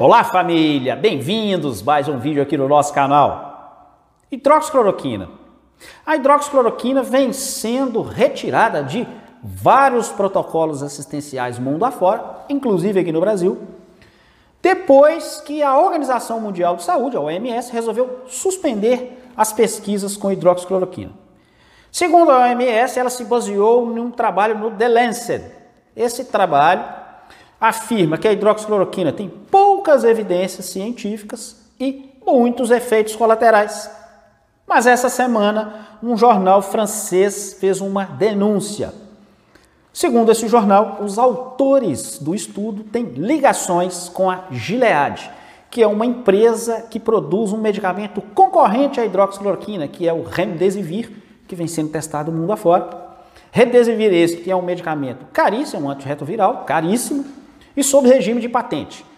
Olá 0.00 0.24
família, 0.24 0.96
bem-vindos 0.96 1.82
mais 1.82 2.08
um 2.08 2.18
vídeo 2.18 2.42
aqui 2.42 2.56
no 2.56 2.66
nosso 2.66 2.90
canal. 2.94 3.98
Hidroxicloroquina. 4.32 5.28
A 6.06 6.16
hidroxicloroquina 6.16 7.02
vem 7.02 7.34
sendo 7.34 8.00
retirada 8.00 8.82
de 8.82 9.06
vários 9.44 10.08
protocolos 10.08 10.82
assistenciais 10.82 11.58
mundo 11.58 11.84
afora, 11.84 12.46
inclusive 12.48 12.98
aqui 12.98 13.12
no 13.12 13.20
Brasil, 13.20 13.60
depois 14.62 15.42
que 15.42 15.62
a 15.62 15.78
Organização 15.78 16.40
Mundial 16.40 16.76
de 16.76 16.82
Saúde, 16.82 17.18
a 17.18 17.20
OMS, 17.20 17.70
resolveu 17.70 18.20
suspender 18.26 19.22
as 19.36 19.52
pesquisas 19.52 20.16
com 20.16 20.32
hidroxicloroquina. 20.32 21.12
Segundo 21.92 22.30
a 22.30 22.46
OMS, 22.46 22.98
ela 22.98 23.10
se 23.10 23.22
baseou 23.26 23.84
num 23.84 24.10
trabalho 24.10 24.56
no 24.56 24.70
The 24.70 24.88
Lancet. 24.88 25.44
Esse 25.94 26.24
trabalho 26.24 27.00
afirma 27.60 28.16
que 28.16 28.26
a 28.26 28.32
hidroxicloroquina 28.32 29.12
tem 29.12 29.28
poucas 29.90 30.04
evidências 30.04 30.66
científicas 30.66 31.56
e 31.78 32.12
muitos 32.24 32.70
efeitos 32.70 33.16
colaterais. 33.16 33.90
Mas 34.64 34.86
essa 34.86 35.08
semana, 35.08 35.98
um 36.00 36.16
jornal 36.16 36.62
francês 36.62 37.56
fez 37.58 37.80
uma 37.80 38.04
denúncia. 38.04 38.94
Segundo 39.92 40.30
esse 40.30 40.46
jornal, 40.46 41.00
os 41.02 41.18
autores 41.18 42.20
do 42.20 42.36
estudo 42.36 42.84
têm 42.84 43.02
ligações 43.02 44.08
com 44.08 44.30
a 44.30 44.44
Gilead, 44.52 45.28
que 45.68 45.82
é 45.82 45.88
uma 45.88 46.06
empresa 46.06 46.82
que 46.88 47.00
produz 47.00 47.52
um 47.52 47.58
medicamento 47.58 48.22
concorrente 48.32 49.00
à 49.00 49.04
hidroxicloroquina, 49.04 49.88
que 49.88 50.06
é 50.06 50.12
o 50.12 50.22
Remdesivir, 50.22 51.10
que 51.48 51.56
vem 51.56 51.66
sendo 51.66 51.90
testado 51.90 52.30
no 52.30 52.38
mundo 52.38 52.52
afora. 52.52 52.88
Remdesivir 53.50 54.12
esse, 54.14 54.36
que 54.36 54.52
é 54.52 54.54
um 54.54 54.62
medicamento 54.62 55.26
caríssimo, 55.32 55.88
um 55.88 55.90
antirretroviral, 55.90 56.64
caríssimo, 56.64 57.24
e 57.76 57.82
sob 57.82 58.08
regime 58.08 58.40
de 58.40 58.48
patente. 58.48 59.09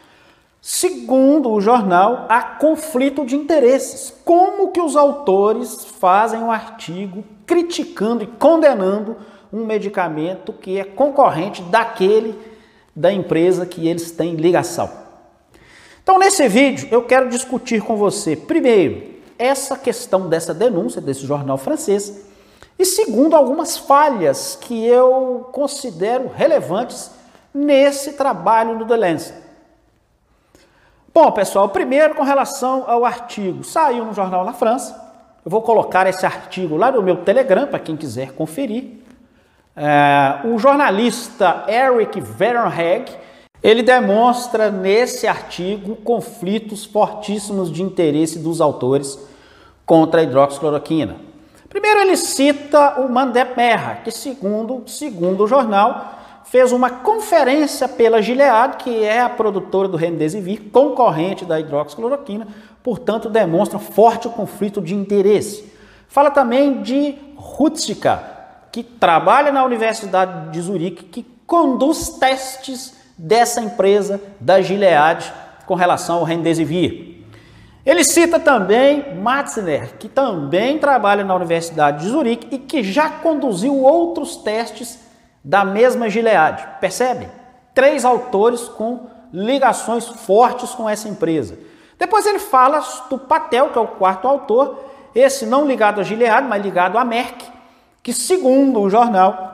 Segundo 0.65 1.51
o 1.51 1.61
jornal, 1.61 2.27
há 2.29 2.41
conflito 2.41 3.27
de 3.27 3.35
interesses. 3.35 4.15
Como 4.25 4.71
que 4.71 4.81
os 4.81 4.95
autores 4.95 5.85
fazem 5.85 6.39
um 6.39 6.53
artigo 6.53 7.25
criticando 7.45 8.23
e 8.23 8.29
condenando 8.29 9.17
um 9.53 9.67
medicamento 9.67 10.53
que 10.53 10.79
é 10.79 10.85
concorrente 10.85 11.63
daquele 11.63 12.39
da 12.95 13.13
empresa 13.13 13.67
que 13.67 13.89
eles 13.89 14.13
têm 14.13 14.37
ligação? 14.37 14.89
Então, 16.01 16.17
nesse 16.17 16.47
vídeo, 16.47 16.87
eu 16.93 17.03
quero 17.03 17.29
discutir 17.29 17.83
com 17.83 17.97
você, 17.97 18.37
primeiro, 18.37 19.03
essa 19.37 19.77
questão 19.77 20.29
dessa 20.29 20.55
denúncia 20.55 21.01
desse 21.01 21.27
jornal 21.27 21.59
francês, 21.59 22.25
e 22.79 22.85
segundo, 22.85 23.35
algumas 23.35 23.77
falhas 23.77 24.57
que 24.61 24.87
eu 24.87 25.49
considero 25.51 26.31
relevantes 26.33 27.11
nesse 27.53 28.13
trabalho 28.13 28.79
do 28.79 28.85
Delance. 28.85 29.42
Bom, 31.15 31.31
pessoal, 31.31 31.69
primeiro 31.69 32.15
com 32.15 32.23
relação 32.23 32.85
ao 32.87 33.05
artigo, 33.05 33.63
saiu 33.63 34.07
no 34.07 34.15
jornal 34.15 34.47
na 34.47 34.55
França. 34.55 34.99
Eu 35.45 35.51
vou 35.51 35.61
colocar 35.61 36.07
esse 36.07 36.25
artigo 36.25 36.75
lá 36.75 36.91
no 36.91 37.03
meu 37.03 37.19
Telegram 37.19 37.67
para 37.67 37.79
quem 37.79 37.99
quiser 37.99 38.33
conferir. 38.33 38.85
É, 39.77 40.39
o 40.45 40.59
jornalista 40.59 41.67
Eric 41.69 42.19
Verenhag, 42.19 43.13
ele 43.63 43.83
demonstra 43.83 44.71
nesse 44.71 45.27
artigo 45.27 45.97
conflitos 45.97 46.87
fortíssimos 46.87 47.71
de 47.71 47.83
interesse 47.83 48.39
dos 48.39 48.63
autores 48.63 49.19
contra 49.85 50.23
a 50.23 50.25
hidroxicloroquina. 50.25 51.17
Primeiro 51.69 52.01
ele 52.01 52.17
cita 52.17 53.01
o 53.03 53.09
Mandep 53.11 53.55
Merra, 53.55 53.97
que 53.97 54.11
segundo, 54.11 54.85
segundo 54.87 55.45
o 55.45 55.47
jornal, 55.47 56.22
fez 56.45 56.73
uma 56.73 56.91
conferência 56.91 57.89
pela 57.89 58.21
Gilead, 58.21 58.77
que 58.77 59.05
é 59.05 59.21
a 59.21 59.29
produtora 59.29 59.89
do 59.89 59.97
Remdesivir, 59.97 60.71
concorrente 60.73 61.45
da 61.45 61.59
hidroxicloroquina, 61.61 62.47
portanto 62.83 63.29
demonstra 63.29 63.79
forte 63.79 64.29
conflito 64.29 64.81
de 64.81 64.95
interesse. 64.95 65.73
Fala 66.09 66.31
também 66.31 66.83
de 66.83 67.15
Rutsika, 67.37 68.23
que 68.71 68.83
trabalha 68.83 69.53
na 69.53 69.65
Universidade 69.65 70.51
de 70.51 70.61
Zurique, 70.61 71.05
que 71.05 71.23
conduz 71.47 72.11
testes 72.11 72.95
dessa 73.17 73.61
empresa 73.61 74.21
da 74.41 74.61
Gilead 74.61 75.33
com 75.67 75.75
relação 75.75 76.17
ao 76.17 76.25
Remdesivir. 76.25 77.13
Ele 77.85 78.05
cita 78.05 78.39
também 78.39 79.17
Matzner, 79.17 79.97
que 79.99 80.09
também 80.09 80.79
trabalha 80.79 81.25
na 81.25 81.35
Universidade 81.35 82.05
de 82.05 82.11
Zurique 82.11 82.49
e 82.53 82.59
que 82.59 82.83
já 82.83 83.09
conduziu 83.09 83.77
outros 83.83 84.37
testes 84.37 84.99
da 85.45 85.65
mesma 85.65 86.09
Gilead. 86.09 86.67
Percebe? 86.81 87.29
Três 87.75 88.05
autores 88.05 88.69
com 88.69 89.07
ligações 89.33 90.07
fortes 90.07 90.71
com 90.71 90.89
essa 90.89 91.09
empresa. 91.09 91.59
Depois 91.99 92.27
ele 92.27 92.39
fala 92.39 92.83
do 93.09 93.19
Patel, 93.19 93.71
que 93.71 93.79
é 93.79 93.81
o 93.81 93.87
quarto 93.87 94.29
autor, 94.29 94.85
esse 95.15 95.47
não 95.47 95.67
ligado 95.67 96.01
a 96.01 96.05
Gilead, 96.05 96.47
mas 96.47 96.63
ligado 96.63 96.99
a 96.99 97.05
Merck, 97.05 97.45
que 98.03 98.13
segundo 98.13 98.81
o 98.81 98.91
jornal 98.91 99.53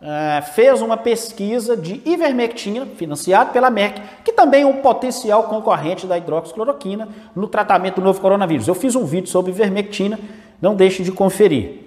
é, 0.00 0.42
fez 0.42 0.82
uma 0.82 0.96
pesquisa 0.96 1.76
de 1.76 2.02
ivermectina, 2.04 2.84
financiado 2.84 3.52
pela 3.52 3.70
Merck, 3.70 4.02
que 4.24 4.32
também 4.32 4.62
é 4.62 4.66
um 4.66 4.82
potencial 4.82 5.44
concorrente 5.44 6.06
da 6.06 6.18
hidroxicloroquina 6.18 7.08
no 7.34 7.46
tratamento 7.46 7.96
do 7.96 8.02
novo 8.02 8.20
coronavírus. 8.20 8.68
Eu 8.68 8.74
fiz 8.74 8.94
um 8.94 9.04
vídeo 9.04 9.30
sobre 9.30 9.52
ivermectina, 9.52 10.18
não 10.60 10.74
deixe 10.74 11.02
de 11.02 11.12
conferir. 11.12 11.84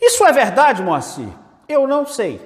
Isso 0.00 0.24
é 0.24 0.32
verdade, 0.32 0.82
Moacir? 0.82 1.28
Eu 1.74 1.88
não 1.88 2.06
sei, 2.06 2.40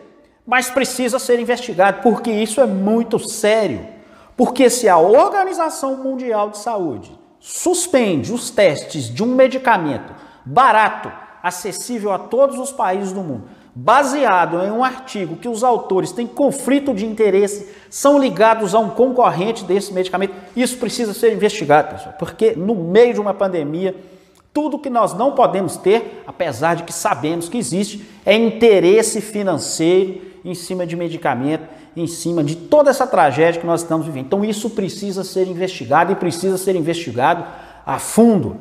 mas 0.47 0.71
precisa 0.71 1.19
ser 1.19 1.39
investigado, 1.39 2.00
porque 2.03 2.31
isso 2.31 2.62
é 2.62 2.66
muito 2.66 3.19
sério. 3.19 3.87
Porque 4.34 4.71
se 4.71 4.89
a 4.89 4.97
Organização 4.97 5.97
Mundial 5.97 6.49
de 6.49 6.59
Saúde 6.59 7.11
suspende 7.38 8.33
os 8.33 8.49
testes 8.49 9.12
de 9.12 9.22
um 9.22 9.34
medicamento 9.34 10.15
barato, 10.44 11.12
acessível 11.43 12.11
a 12.11 12.19
todos 12.19 12.59
os 12.59 12.72
países 12.72 13.12
do 13.12 13.21
mundo, 13.21 13.44
baseado 13.75 14.65
em 14.65 14.71
um 14.71 14.83
artigo 14.83 15.37
que 15.37 15.49
os 15.49 15.62
autores 15.62 16.11
têm 16.11 16.27
conflito 16.27 16.94
de 16.94 17.05
interesse, 17.05 17.69
são 17.91 18.19
ligados 18.19 18.75
a 18.75 18.78
um 18.78 18.88
concorrente 18.88 19.65
desse 19.65 19.93
medicamento, 19.93 20.34
isso 20.56 20.78
precisa 20.78 21.12
ser 21.12 21.34
investigado, 21.34 21.94
pessoal, 21.94 22.15
porque 22.19 22.53
no 22.56 22.75
meio 22.75 23.12
de 23.12 23.21
uma 23.21 23.34
pandemia 23.34 23.94
tudo 24.59 24.77
que 24.77 24.91
nós 24.91 25.15
não 25.15 25.31
podemos 25.31 25.77
ter, 25.77 26.25
apesar 26.27 26.75
de 26.75 26.83
que 26.83 26.93
sabemos 26.93 27.49
que 27.49 27.57
existe, 27.57 28.05
é 28.27 28.35
interesse 28.35 29.21
financeiro 29.21 30.21
em 30.45 30.53
cima 30.53 30.85
de 30.85 30.97
medicamento, 30.97 31.63
em 31.97 32.09
cima 32.09 32.43
de 32.43 32.57
toda 32.57 32.91
essa 32.91 33.07
tragédia 33.07 33.61
que 33.61 33.67
nós 33.67 33.83
estamos 33.83 34.05
vivendo. 34.05 34.27
Então 34.27 34.45
isso 34.45 34.71
precisa 34.71 35.23
ser 35.23 35.47
investigado 35.47 36.11
e 36.11 36.17
precisa 36.17 36.59
ser 36.59 36.75
investigado 36.75 37.45
a 37.87 38.01
fundo. 38.01 38.57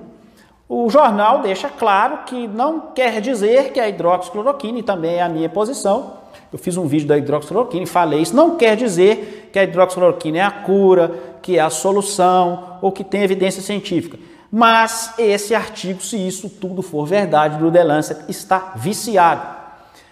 O 0.69 0.88
jornal 0.88 1.41
deixa 1.41 1.68
claro 1.68 2.25
que 2.28 2.47
não 2.47 2.91
quer 2.94 3.19
dizer 3.19 3.72
que 3.72 3.80
a 3.80 3.90
hidroxicloroquina, 3.90 4.78
e 4.78 4.84
também 4.84 5.16
é 5.16 5.24
a 5.24 5.30
minha 5.30 5.50
posição, 5.50 6.13
eu 6.53 6.59
fiz 6.59 6.78
um 6.78 6.86
vídeo 6.86 7.07
da 7.07 7.18
hidroxicloroquina 7.18 7.86
e 7.86 7.88
falei 7.88 8.22
isso, 8.22 8.36
não 8.36 8.56
quer 8.56 8.78
dizer 8.78 9.50
que 9.52 9.57
a 9.57 9.63
hidroxicloroquina 9.63 10.38
é 10.38 10.41
a 10.44 10.52
cura, 10.52 11.12
que 11.41 11.57
é 11.57 11.59
a 11.59 11.72
solução 11.72 12.78
ou 12.84 12.91
que 12.91 13.03
tem 13.03 13.24
evidência 13.24 13.63
científica. 13.63 14.19
Mas 14.52 15.13
esse 15.18 15.53
artigo, 15.53 16.02
se 16.02 16.16
isso 16.16 16.50
tudo 16.50 16.81
for 16.81 17.06
verdade 17.06 17.58
do 17.58 17.72
The 17.72 17.84
Lancet, 17.84 18.22
está 18.30 18.74
viciado. 18.75 19.58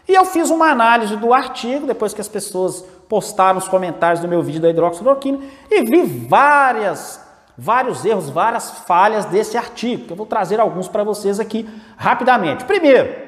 E 0.08 0.14
eu 0.14 0.26
fiz 0.26 0.50
uma 0.50 0.70
análise 0.70 1.16
do 1.16 1.34
artigo, 1.34 1.88
depois 1.88 2.14
que 2.14 2.22
as 2.22 2.28
pessoas 2.28 2.84
postaram 3.10 3.58
os 3.58 3.68
comentários 3.68 4.20
do 4.20 4.28
meu 4.28 4.42
vídeo 4.44 4.62
da 4.62 4.70
hidroxicloroquina, 4.70 5.40
e 5.70 5.84
vi 5.84 6.04
várias, 6.28 7.20
vários 7.58 8.04
erros, 8.04 8.30
várias 8.30 8.72
falhas 8.72 9.26
desse 9.26 9.58
artigo, 9.58 10.06
eu 10.10 10.16
vou 10.16 10.26
trazer 10.26 10.60
alguns 10.60 10.88
para 10.88 11.04
vocês 11.04 11.40
aqui 11.40 11.68
rapidamente. 11.98 12.66
Primeiro, 12.66 13.26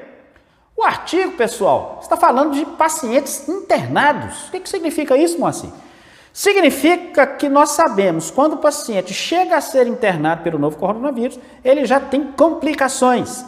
o 0.76 0.84
artigo, 0.84 1.32
pessoal, 1.32 1.98
está 2.00 2.16
falando 2.16 2.52
de 2.52 2.64
pacientes 2.64 3.48
internados. 3.48 4.46
O 4.46 4.50
que, 4.52 4.60
que 4.60 4.68
significa 4.68 5.16
isso, 5.16 5.40
Moacir? 5.40 5.70
Significa 6.38 7.26
que 7.26 7.48
nós 7.48 7.70
sabemos 7.70 8.30
quando 8.30 8.52
o 8.52 8.58
paciente 8.58 9.12
chega 9.12 9.56
a 9.56 9.60
ser 9.60 9.88
internado 9.88 10.44
pelo 10.44 10.56
novo 10.56 10.76
coronavírus, 10.76 11.36
ele 11.64 11.84
já 11.84 11.98
tem 11.98 12.26
complicações. 12.26 13.44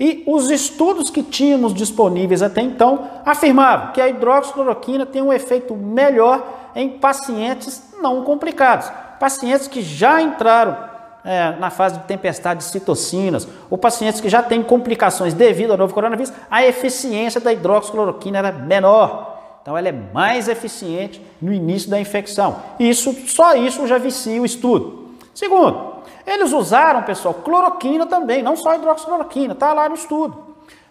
E 0.00 0.24
os 0.26 0.50
estudos 0.50 1.10
que 1.10 1.22
tínhamos 1.22 1.74
disponíveis 1.74 2.40
até 2.40 2.62
então 2.62 3.06
afirmavam 3.26 3.92
que 3.92 4.00
a 4.00 4.08
hidroxicloroquina 4.08 5.04
tem 5.04 5.20
um 5.20 5.30
efeito 5.30 5.76
melhor 5.76 6.70
em 6.74 6.88
pacientes 6.88 7.92
não 8.00 8.24
complicados, 8.24 8.90
pacientes 9.20 9.68
que 9.68 9.82
já 9.82 10.22
entraram 10.22 10.74
é, 11.22 11.54
na 11.56 11.68
fase 11.68 11.98
de 11.98 12.04
tempestade 12.04 12.60
de 12.60 12.64
citocinas, 12.64 13.46
ou 13.68 13.76
pacientes 13.76 14.22
que 14.22 14.30
já 14.30 14.42
têm 14.42 14.62
complicações 14.62 15.34
devido 15.34 15.72
ao 15.72 15.76
novo 15.76 15.92
coronavírus, 15.92 16.32
a 16.50 16.64
eficiência 16.64 17.42
da 17.42 17.52
hidroxicloroquina 17.52 18.38
era 18.38 18.52
menor. 18.52 19.31
Então 19.62 19.78
ela 19.78 19.88
é 19.88 19.92
mais 19.92 20.48
eficiente 20.48 21.24
no 21.40 21.52
início 21.52 21.88
da 21.88 22.00
infecção. 22.00 22.56
Isso, 22.80 23.14
só 23.28 23.54
isso 23.54 23.86
já 23.86 23.96
vicia 23.96 24.42
o 24.42 24.44
estudo. 24.44 25.10
Segundo, 25.32 25.92
eles 26.26 26.52
usaram, 26.52 27.02
pessoal, 27.02 27.34
cloroquina 27.34 28.04
também, 28.04 28.42
não 28.42 28.56
só 28.56 28.74
hidroxicloroquina, 28.74 29.54
está 29.54 29.72
lá 29.72 29.88
no 29.88 29.94
estudo. 29.94 30.36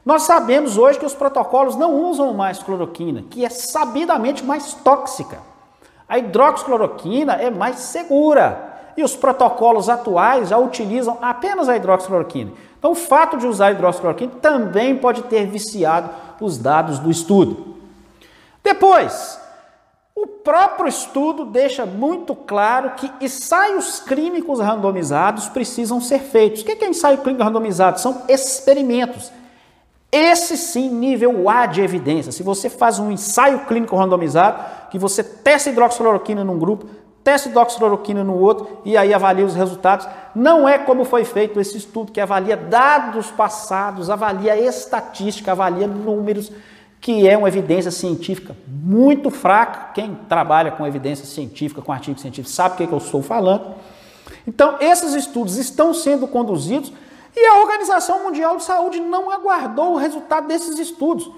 Nós 0.06 0.24
sabemos 0.24 0.78
hoje 0.78 0.98
que 0.98 1.06
os 1.06 1.14
protocolos 1.14 1.76
não 1.76 1.94
usam 2.10 2.34
mais 2.34 2.64
cloroquina, 2.64 3.24
que 3.30 3.46
é 3.46 3.50
sabidamente 3.50 4.44
mais 4.44 4.74
tóxica. 4.74 5.40
A 6.08 6.18
hidroxicloroquina 6.18 7.34
é 7.34 7.52
mais 7.52 7.76
segura 7.78 8.72
e 8.98 9.04
os 9.04 9.16
protocolos 9.16 9.90
atuais 9.90 10.50
já 10.50 10.58
utilizam 10.58 11.18
apenas 11.22 11.70
a 11.70 11.76
hidroxicloroquina. 11.76 12.52
Então, 12.80 12.92
o 12.92 12.96
fato 12.96 13.38
de 13.38 13.46
usar 13.46 13.68
a 13.68 13.72
hidroxicloroquina 13.72 14.32
também 14.42 14.98
pode 14.98 15.24
ter 15.24 15.46
viciado 15.46 16.10
os 16.40 16.58
dados 16.58 16.98
do 16.98 17.12
estudo. 17.12 17.71
Depois, 18.64 19.40
o 20.16 20.28
próprio 20.28 20.88
estudo 20.88 21.46
deixa 21.46 21.86
muito 21.86 22.36
claro 22.36 22.92
que 22.92 23.12
ensaios 23.22 24.00
clínicos 24.00 24.60
randomizados 24.60 25.50
precisam 25.50 26.00
ser 26.00 26.20
feitos. 26.20 26.62
O 26.62 26.66
que 26.66 26.84
é 26.84 26.88
ensaio 26.88 27.20
clínico 27.20 27.44
randomizado? 27.44 28.00
São 28.00 28.24
experimentos. 28.28 29.32
Esse 30.12 30.58
sim, 30.58 30.90
nível 30.90 31.50
A 31.50 31.66
de 31.66 31.82
evidência. 31.82 32.32
Se 32.32 32.44
você 32.44 32.70
faz 32.70 33.00
um 33.00 33.10
ensaio 33.10 33.66
clínico 33.66 33.96
randomizado, 33.96 34.90
que 34.90 35.00
você 35.00 35.24
testa 35.24 35.70
hidroxicloroquina 35.70 36.44
num 36.44 36.60
grupo, 36.60 36.86
testa 37.24 37.48
hidroxicloroquina 37.48 38.24
no 38.24 38.38
outro 38.38 38.82
e 38.84 38.98
aí 38.98 39.14
avalia 39.14 39.46
os 39.46 39.56
resultados. 39.56 40.08
Não 40.36 40.68
é 40.68 40.78
como 40.78 41.06
foi 41.06 41.24
feito 41.24 41.62
esse 41.62 41.78
estudo 41.78 42.12
que 42.12 42.20
avalia 42.20 42.58
dados 42.58 43.32
passados, 43.32 44.10
avalia 44.10 44.58
estatística, 44.58 45.54
avalia 45.54 45.88
números, 45.88 46.52
que 47.02 47.28
é 47.28 47.36
uma 47.36 47.48
evidência 47.48 47.90
científica 47.90 48.56
muito 48.68 49.32
fraca. 49.32 49.92
Quem 49.96 50.16
trabalha 50.30 50.72
com 50.72 50.86
evidência 50.86 51.26
científica, 51.26 51.82
com 51.82 51.92
artigo 51.92 52.20
científico, 52.20 52.54
sabe 52.54 52.76
o 52.76 52.78
que, 52.78 52.84
é 52.84 52.88
que 52.88 52.94
eu 52.94 53.00
estou 53.00 53.24
falando. 53.24 53.74
Então, 54.48 54.78
esses 54.80 55.16
estudos 55.16 55.58
estão 55.58 55.96
sendo 55.96 56.28
conduzidos 56.28 56.94
e 57.36 57.46
a 57.48 57.60
Organização 57.60 58.24
Mundial 58.24 58.58
de 58.58 58.64
Saúde 58.64 59.00
não 59.00 59.32
aguardou 59.32 59.94
o 59.94 59.98
resultado 59.98 60.48
desses 60.48 60.78
estudos. 60.78 61.30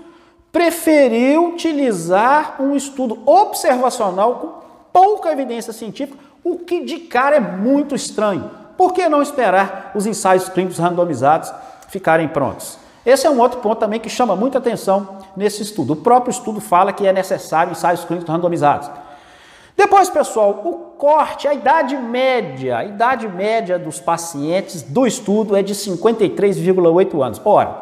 Preferiu 0.51 1.47
utilizar 1.53 2.61
um 2.61 2.75
estudo 2.75 3.19
observacional 3.25 4.35
com 4.35 4.63
pouca 4.91 5.31
evidência 5.31 5.71
científica, 5.71 6.19
o 6.43 6.59
que 6.59 6.83
de 6.83 6.99
cara 6.99 7.37
é 7.37 7.39
muito 7.39 7.95
estranho. 7.95 8.51
Por 8.77 8.93
que 8.93 9.07
não 9.07 9.21
esperar 9.21 9.91
os 9.95 10.05
ensaios 10.05 10.49
clínicos 10.49 10.77
randomizados 10.77 11.51
ficarem 11.87 12.27
prontos? 12.27 12.82
Esse 13.05 13.27
é 13.27 13.29
um 13.29 13.39
outro 13.39 13.59
ponto 13.59 13.79
também 13.79 13.99
que 13.99 14.09
chama 14.09 14.35
muita 14.35 14.59
atenção 14.59 15.17
nesse 15.35 15.61
estudo. 15.61 15.93
O 15.93 15.95
próprio 15.97 16.31
estudo 16.31 16.61
fala 16.61 16.93
que 16.93 17.05
é 17.05 17.11
necessário 17.11 17.71
ensaios 17.71 18.05
clínicos 18.05 18.29
randomizados. 18.29 18.89
Depois, 19.75 20.09
pessoal, 20.09 20.61
o 20.63 20.73
corte, 20.97 21.47
a 21.47 21.53
idade 21.53 21.97
média, 21.97 22.77
a 22.77 22.85
idade 22.85 23.27
média 23.27 23.77
dos 23.79 23.99
pacientes 23.99 24.83
do 24.83 25.05
estudo 25.05 25.55
é 25.55 25.63
de 25.63 25.73
53,8 25.73 27.21
anos. 27.21 27.41
Ora, 27.43 27.75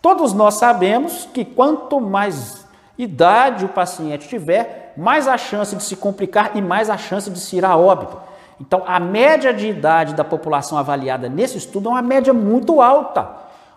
todos 0.00 0.32
nós 0.32 0.54
sabemos 0.54 1.28
que 1.32 1.44
quanto 1.44 2.00
mais 2.00 2.66
idade 2.96 3.64
o 3.64 3.68
paciente 3.68 4.26
tiver, 4.26 4.92
mais 4.96 5.28
a 5.28 5.38
chance 5.38 5.76
de 5.76 5.82
se 5.82 5.94
complicar 5.94 6.52
e 6.56 6.62
mais 6.62 6.90
a 6.90 6.96
chance 6.96 7.30
de 7.30 7.38
se 7.38 7.56
ir 7.56 7.64
a 7.64 7.76
óbito. 7.76 8.16
Então, 8.60 8.82
a 8.86 8.98
média 8.98 9.54
de 9.54 9.68
idade 9.68 10.14
da 10.14 10.24
população 10.24 10.76
avaliada 10.76 11.28
nesse 11.28 11.58
estudo 11.58 11.88
é 11.88 11.92
uma 11.92 12.02
média 12.02 12.32
muito 12.32 12.82
alta, 12.82 13.28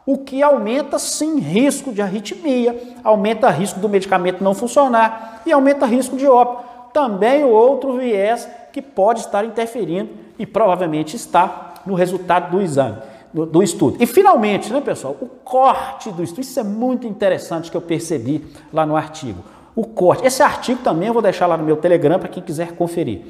o 0.06 0.18
que 0.18 0.42
aumenta 0.42 0.98
sim 0.98 1.40
risco 1.40 1.92
de 1.92 2.02
arritmia, 2.02 2.96
aumenta 3.04 3.50
risco 3.50 3.80
do 3.80 3.88
medicamento 3.88 4.44
não 4.44 4.54
funcionar 4.54 5.42
e 5.46 5.52
aumenta 5.52 5.86
risco 5.86 6.18
de 6.18 6.28
óbito. 6.28 6.70
Também 6.94 7.44
o 7.44 7.50
outro 7.50 7.98
viés 7.98 8.48
que 8.74 8.82
pode 8.82 9.22
estar 9.22 9.46
interferindo 9.46 10.10
e 10.38 10.46
provavelmente 10.46 11.16
está 11.16 11.76
no 11.86 11.94
resultado 11.94 12.52
do 12.52 12.62
exame, 12.62 12.98
do, 13.34 13.46
do 13.46 13.64
estudo. 13.64 13.98
E 14.02 14.06
finalmente, 14.06 14.72
né, 14.74 14.82
pessoal, 14.82 15.16
o 15.22 15.28
corte 15.28 16.12
do 16.12 16.24
estudo, 16.24 16.42
isso 16.42 16.60
é 16.60 16.64
muito 16.64 17.08
interessante 17.08 17.72
que 17.72 17.78
eu 17.78 17.82
percebi 17.82 18.46
lá 18.74 18.86
no 18.86 18.96
artigo 18.96 19.44
o 19.76 19.86
corte. 19.86 20.26
Esse 20.26 20.44
artigo 20.44 20.82
também 20.84 21.08
eu 21.08 21.14
vou 21.14 21.22
deixar 21.22 21.48
lá 21.48 21.58
no 21.58 21.64
meu 21.64 21.78
Telegram 21.78 22.20
para 22.20 22.28
quem 22.28 22.44
quiser 22.44 22.74
conferir. 22.74 23.22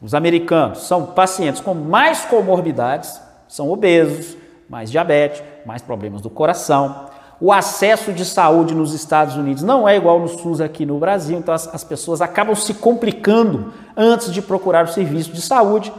os 0.00 0.14
americanos 0.14 0.86
são 0.86 1.06
pacientes 1.06 1.60
com 1.60 1.74
mais 1.74 2.24
comorbidades, 2.24 3.20
são 3.48 3.68
obesos, 3.70 4.36
mais 4.68 4.90
diabetes, 4.90 5.42
mais 5.64 5.80
problemas 5.80 6.20
do 6.20 6.28
coração, 6.28 7.08
o 7.40 7.52
acesso 7.52 8.12
de 8.12 8.24
saúde 8.24 8.74
nos 8.74 8.92
Estados 8.92 9.36
Unidos 9.36 9.62
não 9.62 9.88
é 9.88 9.96
igual 9.96 10.18
no 10.18 10.28
SUS 10.28 10.60
aqui 10.60 10.84
no 10.84 10.98
Brasil, 10.98 11.38
então 11.38 11.54
as, 11.54 11.72
as 11.72 11.84
pessoas 11.84 12.20
acabam 12.20 12.54
se 12.54 12.74
complicando 12.74 13.72
antes 13.96 14.32
de 14.32 14.42
procurar 14.42 14.84
o 14.84 14.88
serviço 14.88 15.32
de 15.32 15.40
saúde. 15.40 15.92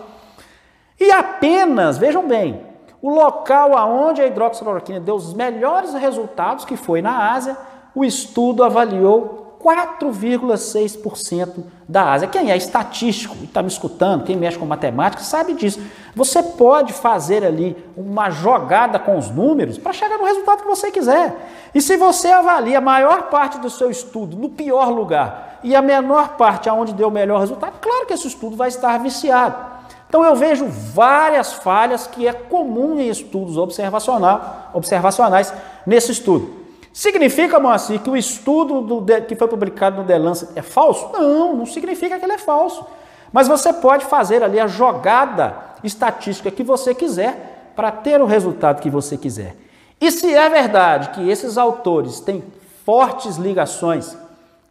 E 0.99 1.11
apenas, 1.11 1.97
vejam 1.97 2.27
bem, 2.27 2.61
o 3.01 3.09
local 3.09 3.77
aonde 3.77 4.21
a 4.21 4.27
hidroxicloroquina 4.27 4.99
deu 4.99 5.15
os 5.15 5.33
melhores 5.33 5.93
resultados, 5.93 6.65
que 6.65 6.75
foi 6.75 7.01
na 7.01 7.33
Ásia, 7.33 7.57
o 7.95 8.03
estudo 8.03 8.63
avaliou 8.63 9.47
4,6% 9.61 11.63
da 11.87 12.13
Ásia. 12.13 12.27
Quem 12.27 12.51
é 12.51 12.57
estatístico 12.57 13.35
e 13.41 13.43
está 13.43 13.61
me 13.61 13.67
escutando, 13.67 14.23
quem 14.23 14.37
mexe 14.37 14.57
com 14.57 14.65
matemática, 14.65 15.21
sabe 15.21 15.53
disso. 15.53 15.81
Você 16.15 16.41
pode 16.41 16.93
fazer 16.93 17.43
ali 17.43 17.75
uma 17.95 18.29
jogada 18.29 18.97
com 18.97 19.17
os 19.17 19.29
números 19.29 19.77
para 19.77 19.91
chegar 19.91 20.17
no 20.17 20.25
resultado 20.25 20.61
que 20.61 20.67
você 20.67 20.91
quiser. 20.91 21.35
E 21.75 21.81
se 21.81 21.97
você 21.97 22.29
avalia 22.29 22.77
a 22.77 22.81
maior 22.81 23.23
parte 23.23 23.59
do 23.59 23.69
seu 23.69 23.91
estudo 23.91 24.37
no 24.37 24.49
pior 24.49 24.89
lugar 24.89 25.59
e 25.61 25.75
a 25.75 25.81
menor 25.81 26.37
parte 26.37 26.69
aonde 26.69 26.93
deu 26.93 27.09
o 27.09 27.11
melhor 27.11 27.41
resultado, 27.41 27.73
claro 27.81 28.05
que 28.05 28.13
esse 28.13 28.27
estudo 28.27 28.55
vai 28.55 28.69
estar 28.69 28.97
viciado. 28.99 29.68
Então 30.09 30.25
eu 30.25 30.35
vejo 30.35 30.65
várias 30.67 31.53
falhas 31.53 32.07
que 32.07 32.27
é 32.27 32.33
comum 32.33 32.99
em 32.99 33.09
estudos 33.09 33.55
observacionais 33.57 35.53
nesse 35.85 36.11
estudo. 36.11 36.57
Significa, 36.91 37.59
Moacir, 37.59 38.01
que 38.01 38.09
o 38.09 38.17
estudo 38.17 38.81
do, 38.81 39.21
que 39.21 39.35
foi 39.35 39.47
publicado 39.47 40.01
no 40.01 40.07
The 40.07 40.17
Lancet 40.17 40.51
é 40.55 40.63
falso? 40.63 41.09
Não, 41.13 41.55
não 41.55 41.65
significa 41.67 42.17
que 42.17 42.25
ele 42.25 42.33
é 42.33 42.37
falso. 42.39 42.83
Mas 43.31 43.47
você 43.47 43.71
pode 43.71 44.05
fazer 44.05 44.43
ali 44.43 44.59
a 44.59 44.65
jogada 44.65 45.55
estatística 45.83 46.49
que 46.49 46.63
você 46.63 46.95
quiser 46.95 47.71
para 47.75 47.91
ter 47.91 48.19
o 48.19 48.25
resultado 48.25 48.81
que 48.81 48.89
você 48.89 49.15
quiser. 49.15 49.55
E 50.01 50.09
se 50.11 50.33
é 50.33 50.49
verdade 50.49 51.09
que 51.09 51.29
esses 51.29 51.55
autores 51.55 52.19
têm 52.19 52.43
fortes 52.83 53.37
ligações 53.37 54.17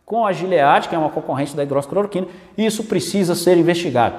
com 0.04 0.26
a 0.26 0.32
Gilead, 0.32 0.88
que 0.88 0.94
é 0.96 0.98
uma 0.98 1.10
concorrente 1.10 1.54
da 1.54 1.62
hidroxicloroquina, 1.62 2.26
isso 2.56 2.82
precisa 2.84 3.36
ser 3.36 3.56
investigado. 3.56 4.16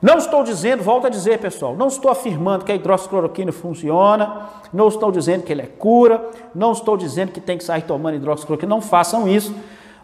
Não 0.00 0.16
estou 0.18 0.44
dizendo, 0.44 0.82
volto 0.82 1.06
a 1.08 1.10
dizer, 1.10 1.38
pessoal, 1.38 1.74
não 1.74 1.88
estou 1.88 2.10
afirmando 2.10 2.64
que 2.64 2.70
a 2.70 2.74
hidroxicloroquina 2.74 3.50
funciona, 3.50 4.48
não 4.72 4.86
estou 4.86 5.10
dizendo 5.10 5.42
que 5.42 5.52
ele 5.52 5.62
é 5.62 5.66
cura, 5.66 6.30
não 6.54 6.70
estou 6.70 6.96
dizendo 6.96 7.32
que 7.32 7.40
tem 7.40 7.58
que 7.58 7.64
sair 7.64 7.82
tomando 7.82 8.14
hidroxicloroquina, 8.14 8.70
não 8.70 8.80
façam 8.80 9.26
isso, 9.26 9.52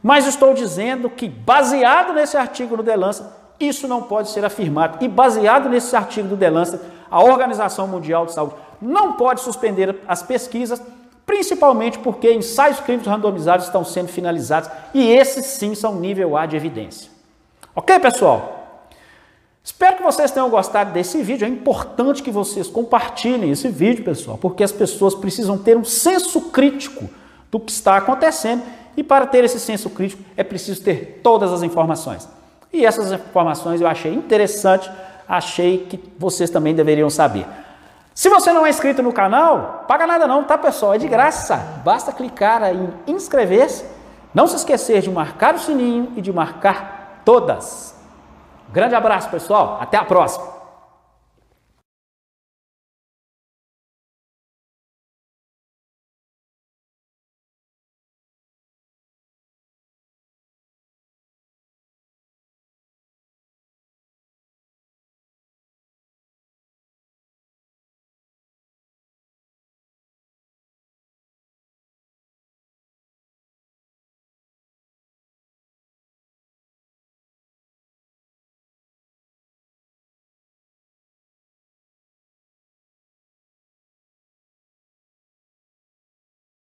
mas 0.03 0.27
estou 0.27 0.53
dizendo 0.53 1.09
que, 1.09 1.29
baseado 1.29 2.13
nesse 2.13 2.37
artigo 2.37 2.83
The 2.83 2.97
Lancet, 2.97 3.27
isso 3.59 3.87
não 3.87 4.03
pode 4.03 4.31
ser 4.31 4.45
afirmado. 4.45 5.03
E 5.03 5.09
baseado 5.09 5.69
nesse 5.69 5.95
artigo 5.95 6.35
do 6.35 6.53
Lancet, 6.53 6.81
a 7.11 7.23
Organização 7.23 7.87
Mundial 7.87 8.27
de 8.27 8.33
Saúde 8.33 8.55
não 8.83 9.13
pode 9.13 9.41
suspender 9.41 9.97
as 10.07 10.23
pesquisas, 10.23 10.83
principalmente 11.25 11.99
porque 11.99 12.33
ensaios 12.33 12.81
clínicos 12.81 13.11
randomizados 13.11 13.67
estão 13.67 13.85
sendo 13.85 14.09
finalizados 14.09 14.69
e 14.93 15.11
esses 15.11 15.47
sim 15.47 15.75
são 15.75 15.95
nível 15.95 16.37
A 16.37 16.45
de 16.47 16.57
evidência. 16.57 17.11
Ok, 17.75 17.99
pessoal? 18.01 18.64
Espero 19.65 19.97
que 19.97 20.03
vocês 20.03 20.31
tenham 20.31 20.51
gostado 20.51 20.93
desse 20.93 21.23
vídeo. 21.23 21.47
É 21.47 21.49
importante 21.49 22.23
que 22.23 22.31
vocês 22.31 22.69
compartilhem 22.69 23.51
esse 23.51 23.67
vídeo, 23.69 24.05
pessoal, 24.05 24.37
porque 24.37 24.63
as 24.63 24.71
pessoas 24.71 25.15
precisam 25.15 25.57
ter 25.57 25.75
um 25.75 25.85
senso 25.85 26.39
crítico 26.51 27.09
do 27.51 27.59
que 27.59 27.73
está 27.73 27.97
acontecendo 27.97 28.63
e 28.95 29.03
para 29.03 29.27
ter 29.27 29.43
esse 29.43 29.59
senso 29.59 29.89
crítico 29.89 30.23
é 30.37 30.45
preciso 30.45 30.83
ter 30.83 31.21
todas 31.23 31.51
as 31.51 31.63
informações. 31.63 32.29
E 32.71 32.85
essas 32.85 33.11
informações 33.11 33.81
eu 33.81 33.87
achei 33.87 34.13
interessante, 34.13 34.91
achei 35.27 35.79
que 35.79 35.99
vocês 36.19 36.51
também 36.51 36.75
deveriam 36.75 37.09
saber. 37.09 37.47
Se 38.15 38.29
você 38.29 38.53
não 38.53 38.67
é 38.67 38.71
inscrito 38.71 39.03
no 39.03 39.15
canal, 39.15 39.87
paga 39.89 40.07
nada 40.07 40.27
não, 40.27 40.45
tá 40.45 40.59
pessoal? 40.59 40.93
É 40.93 40.99
de 40.99 41.09
graça. 41.09 41.57
Basta 41.83 42.13
clicar 42.13 42.63
em 42.75 42.93
inscrever-se. 43.07 43.85
Não 44.35 44.47
se 44.47 44.57
esquecer 44.57 45.01
de 45.01 45.11
marcar 45.11 45.55
o 45.55 45.59
sininho 45.59 46.13
e 46.17 46.21
de 46.21 46.33
marcar 46.33 47.23
todas. 47.25 47.94
Grande 48.75 48.97
abraço, 48.97 49.31
pessoal. 49.31 49.79
Até 49.81 49.97
a 49.97 50.05
próxima. 50.05 50.54